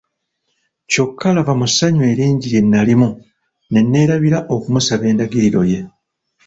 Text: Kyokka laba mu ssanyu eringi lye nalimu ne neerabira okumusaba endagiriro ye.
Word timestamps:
Kyokka 0.91 1.27
laba 1.35 1.53
mu 1.59 1.65
ssanyu 1.71 2.01
eringi 2.11 2.47
lye 2.51 2.61
nalimu 2.63 3.09
ne 3.71 3.79
neerabira 3.83 4.39
okumusaba 4.55 5.03
endagiriro 5.11 5.61
ye. 5.71 5.79